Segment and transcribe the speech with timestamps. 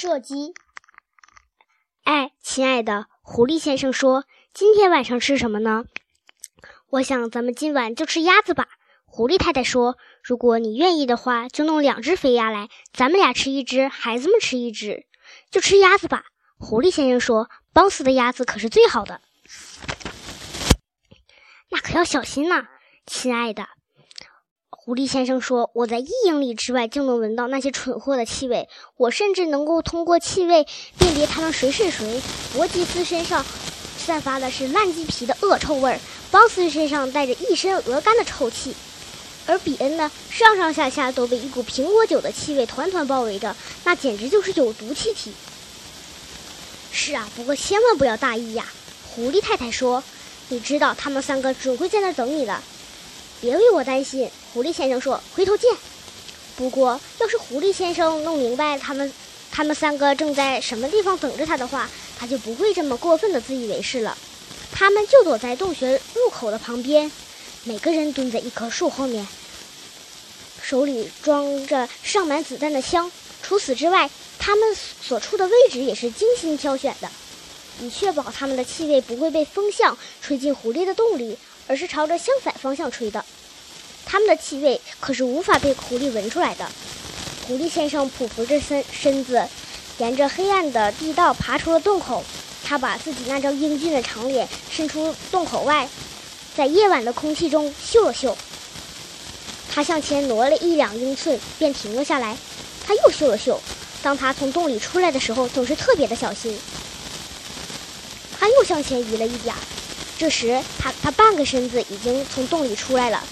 [0.00, 0.54] 射击。
[2.04, 5.84] 哎，亲爱的，狐狸先生说：“今天晚上吃什么呢？”
[6.88, 8.66] 我想咱们今晚就吃鸭子吧。
[9.04, 15.04] 狐狸太太说：“如果你愿意的话，就弄两只肥鸭来，咱们俩吃一只，孩子们吃一只，
[15.50, 16.24] 就吃鸭子吧。”
[16.56, 19.20] 狐狸先生说：“邦斯的鸭子可是最好的，
[21.68, 22.68] 那可要小心呐，
[23.04, 23.68] 亲爱的。”
[24.72, 32.22] 狐狸先生说：“我在一英里之外就能闻到那些蠢货的气味，我甚至能够通过气味辨别他们谁是谁。
[32.54, 33.44] 伯吉斯身上
[33.98, 35.98] 散发的是烂鸡皮的恶臭味，
[36.30, 38.74] 邦斯身上带着一身鹅肝的臭气，
[39.46, 45.32] 而比恩呢，上上下下都被一股苹果酒的气味团团包围着，那简直就是有毒气体。”
[46.92, 48.66] 是啊，不过千万不要大意呀，
[49.10, 50.02] 狐狸太太说
[50.48, 52.56] ：“你知道他们三个准会在那儿等你的。”
[53.40, 55.70] 别为我担心，狐狸先生说：“回头见。”
[56.56, 59.12] 不过，要是狐狸先生弄明白他们
[59.50, 64.18] 他们三个正在什么地方等着他的话，他就不会这么过分的自以为是了。
[64.72, 67.10] 他们就躲在洞穴入口的旁边，
[67.64, 69.26] 每个人蹲在一棵树后面，
[70.62, 73.10] 手里装着上满子弹的枪。
[73.42, 77.08] 除此之外，他们所处的位置也是精心挑选的，
[77.80, 81.38] 以确保他们的气味不会被风向吹进狐狸的洞里。
[81.66, 83.24] 而是朝着相反方向吹的，
[84.10, 86.68] 它们的气味可是无法被狐狸闻出来的。
[87.46, 89.46] 狐狸先生匍匐着身身子，
[89.98, 92.24] 沿着黑暗的地道爬出了洞口。
[92.64, 95.88] 他把自己那张英俊的长脸伸出洞口外，
[96.56, 98.36] 在夜晚的空气中嗅了嗅。
[99.72, 102.36] 他向前挪了一两英寸，便停了下来。
[102.84, 103.60] 他又嗅了嗅。
[104.02, 106.58] 当他从洞里出来的时候，总是特别的小心。
[108.40, 109.54] 他又向前移了一点。
[110.18, 113.22] 这时，他他半个身子已经从洞里出来了，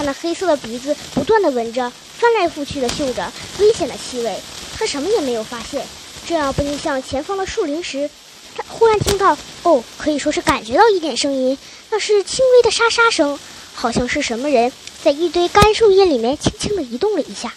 [0.00, 4.34] 他那黑色的鼻子不断地闻着，翻来覆去地嗅着危险的气味。
[4.74, 5.86] 他什么也没有发现。
[6.26, 8.08] 正要奔向前方的树林时，
[8.56, 11.58] 他忽然听到，哦，可以说是感觉到一点声音，
[11.90, 13.38] 那是轻微的沙沙声，
[13.74, 14.72] 好像是什么人
[15.04, 17.52] 在一堆干树叶里面轻轻地移动了一下。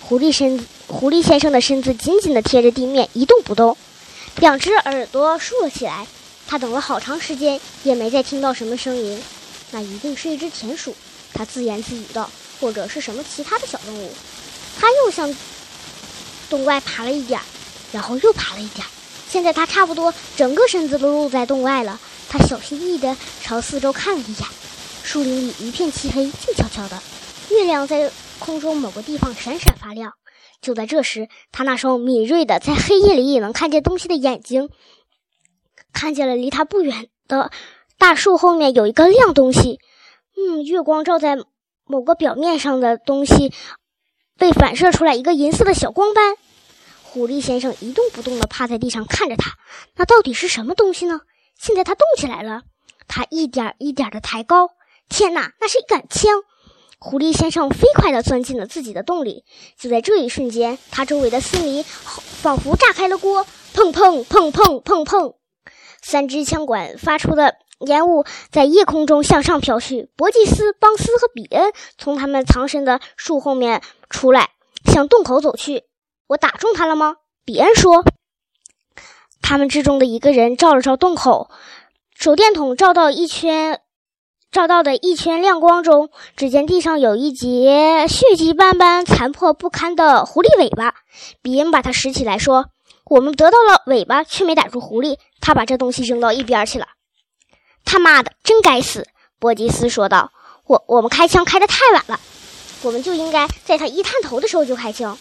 [0.00, 3.76] 狐狸身，狐狸先生的身子紧紧地贴着地面，一动不动，
[4.40, 6.08] 两只耳朵竖了起来。
[6.48, 9.22] 他等了好长时间，也没再听到什么声音。
[9.70, 10.94] 那一定是一只田鼠，
[11.36, 12.30] 他自言自语道，
[12.60, 14.10] 或者是什么其他的小动物。
[14.78, 15.36] 他又向
[16.48, 17.40] 洞外爬了一点，
[17.92, 18.86] 然后又爬了一点。
[19.28, 22.00] 现在他差不多整个身子都露在洞外了。
[22.28, 24.48] 他小心翼翼地朝四周看了一眼，
[25.02, 27.00] 树林里一片漆黑，静悄悄的。
[27.50, 30.12] 月亮在空中某个地方闪闪发亮。
[30.60, 34.70] 就在这时，他那双敏锐的在黑夜里也能看见东西的眼睛。
[35.92, 37.50] 看见了，离他不远的
[37.98, 39.78] 大树后面有一个亮东西。
[40.36, 41.36] 嗯，月光照在
[41.84, 43.52] 某个表面上的东西，
[44.38, 46.36] 被反射出来一个银色的小光斑。
[47.02, 49.52] 狐狸先生一动不动地趴在地上看着他，
[49.96, 51.22] 那到底是什么东西呢？
[51.58, 52.62] 现在他动起来了，
[53.08, 54.70] 他一点一点地抬高。
[55.08, 56.42] 天哪，那是一杆枪！
[56.98, 59.44] 狐狸先生飞快地钻进了自己的洞里。
[59.78, 65.34] 就在这一瞬间，他周围的森林仿佛炸开了锅，砰砰砰砰砰砰。
[66.02, 70.08] 三支枪管发出的烟雾在夜空中向上飘去。
[70.16, 74.50] 伯吉斯、邦斯和比恩从他们藏身的树后面出来，
[74.84, 75.84] 向洞口走去。
[76.28, 77.16] 我打中他了吗？
[77.44, 78.04] 比恩说。
[79.42, 81.50] 他们之中的一个人照了照洞口，
[82.16, 83.80] 手电筒照到一圈，
[84.50, 90.94] 照到的一圈亮光中，只见地上有一截血迹斑斑、残破不堪的狐狸尾巴。
[91.42, 92.70] 比恩把它拾起来说。
[93.08, 95.18] 我们得到了尾巴，却没逮住狐狸。
[95.40, 96.86] 他把这东西扔到一边去了。
[97.86, 99.08] 他妈的，真该死！
[99.38, 100.32] 波吉斯说道。
[100.66, 102.20] 我我们开枪开得太晚了，
[102.82, 105.16] 我们就应该在他一探头的时候就开枪，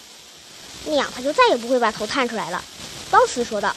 [0.86, 2.62] 那样他就再也不会把头探出来了。
[3.10, 3.74] 邦斯说道。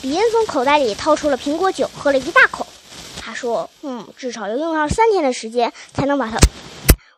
[0.00, 2.66] 比恩从口袋里掏出了苹果酒，喝了一大口。
[3.18, 6.36] 他说：“嗯，至少要用上三天的时间才能把它。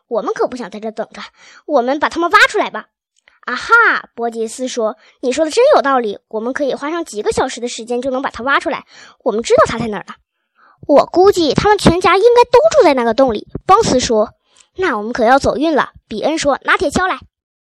[0.07, 1.21] 我们可不想在这等着，
[1.65, 2.85] 我们把他们挖出来吧。”
[3.43, 3.73] 啊哈，
[4.15, 8.85] 波吉斯说：“你说的真有道理，我们可以花上几个小时的时间就能把它挖出来。
[9.21, 10.15] 我们知道它在哪儿了。
[10.87, 14.31] 我估计他们全家应该都住在那个洞里。”邦斯说
[14.77, 17.19] ：“那我们可要走运了。”比恩说：“拿铁锹来。”